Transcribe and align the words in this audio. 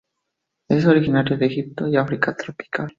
Es 0.67 0.87
originario 0.87 1.37
de 1.37 1.45
Egipto 1.45 1.87
y 1.87 1.95
África 1.95 2.35
tropical. 2.35 2.89